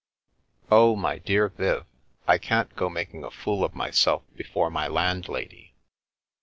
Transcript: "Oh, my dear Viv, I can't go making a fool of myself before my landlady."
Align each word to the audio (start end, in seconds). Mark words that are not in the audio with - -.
"Oh, 0.71 0.95
my 0.95 1.19
dear 1.19 1.47
Viv, 1.49 1.85
I 2.27 2.39
can't 2.39 2.75
go 2.75 2.89
making 2.89 3.23
a 3.23 3.29
fool 3.29 3.63
of 3.63 3.75
myself 3.75 4.23
before 4.35 4.71
my 4.71 4.87
landlady." 4.87 5.75